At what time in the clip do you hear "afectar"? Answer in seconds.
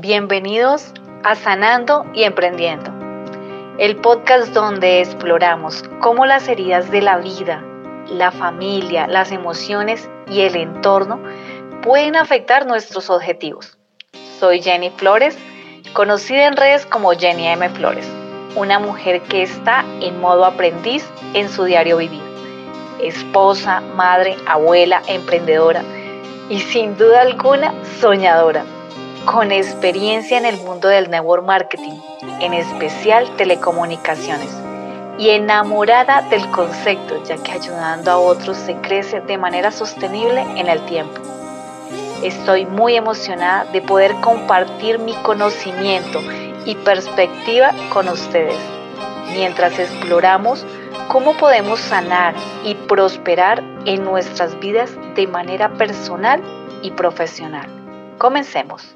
12.16-12.66